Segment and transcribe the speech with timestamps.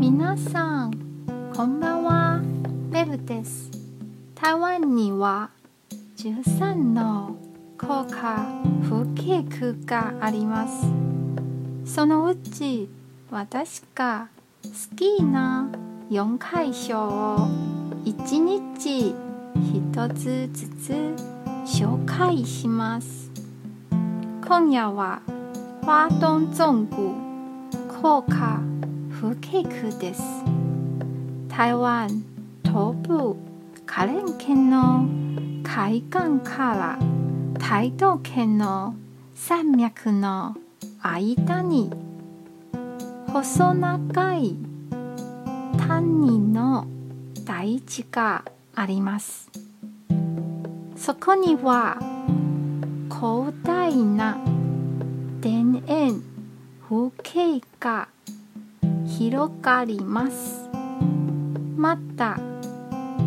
[0.00, 0.92] 皆さん
[1.56, 2.40] こんばんは。
[2.88, 3.68] ベルです。
[4.36, 5.50] 台湾には
[6.18, 7.36] 13の
[7.76, 8.46] 高架
[8.88, 10.86] 風景区があります。
[11.84, 12.88] そのうち
[13.32, 14.28] 私が
[14.62, 15.68] 好きな
[16.10, 17.48] 4会所を
[18.04, 19.16] 1日
[19.56, 20.92] 1つずつ
[21.66, 23.32] 紹介します。
[24.46, 25.22] 今夜は
[25.84, 27.14] 花東纵谷
[28.00, 28.62] 高架
[29.20, 30.22] 風景区です
[31.48, 32.08] 台湾
[32.62, 33.34] 東部
[33.84, 35.08] 花蓮県の
[35.64, 36.98] 海岸から
[37.58, 38.94] 台東県の
[39.34, 40.54] 山脈の
[41.02, 41.90] 間に
[43.32, 44.56] 細長い
[45.88, 46.86] 谷の
[47.44, 48.44] 大地が
[48.76, 49.50] あります
[50.94, 51.98] そこには
[53.10, 54.38] 広大な
[55.42, 56.22] 田園
[56.88, 58.06] 風景が
[59.18, 60.70] 広がります。
[61.76, 62.38] また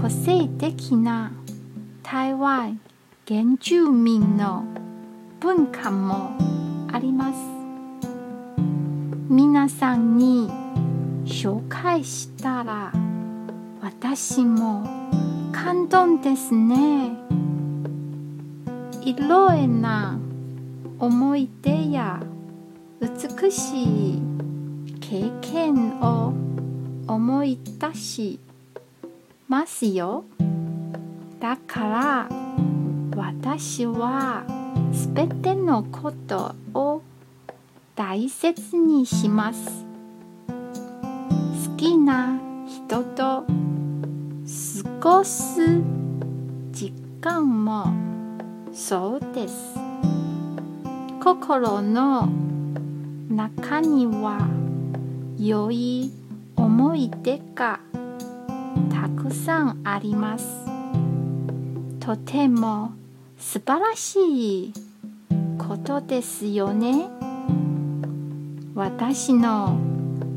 [0.00, 1.30] 個性的な
[2.02, 2.80] 台湾
[3.28, 4.64] 原住民の
[5.40, 6.38] 文化も
[6.90, 7.38] あります。
[9.28, 10.48] 皆さんに
[11.26, 12.90] 紹介したら
[13.82, 14.86] 私も
[15.52, 17.10] 感動ですね。
[19.02, 20.18] 色々な
[20.98, 22.22] 思い出や
[23.02, 24.33] 美しい
[25.10, 26.32] 経験を
[27.06, 28.40] 思い出し
[29.48, 30.24] ますよ。
[31.38, 32.28] だから
[33.14, 34.44] 私は
[34.94, 37.02] すべてのことを
[37.94, 39.84] 大切にします。
[40.48, 43.46] 好きな人と過
[45.00, 45.82] ごす
[46.72, 47.92] 時間も
[48.72, 49.74] そうです。
[51.22, 52.26] 心の
[53.28, 54.53] 中には
[55.38, 56.12] 良い
[56.56, 57.80] 思い出が
[58.90, 60.46] たくさんあります。
[62.00, 62.92] とても
[63.38, 64.72] 素晴らしい
[65.58, 67.08] ことですよね。
[68.74, 69.78] 私の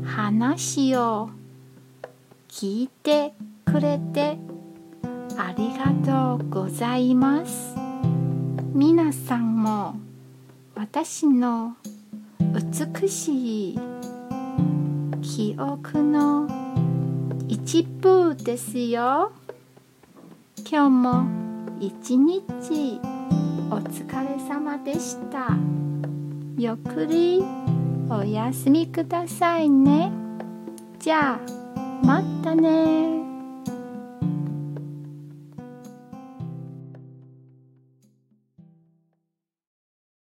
[0.04, 1.30] 話を
[2.48, 3.34] 聞いて
[3.64, 4.38] くれて
[5.36, 7.76] ありがとうございます。
[8.72, 9.94] 皆さんも
[10.74, 11.76] 私の
[12.40, 13.78] 美しい
[15.22, 16.48] 記憶の
[17.48, 19.32] 一部ですよ。
[20.70, 21.26] 今日も
[21.80, 23.00] 一日
[23.70, 25.48] お疲れ様でした。
[26.56, 27.44] ゆっくり
[28.08, 30.12] お休みくださいね。
[30.98, 31.40] じゃあ
[32.04, 33.27] またね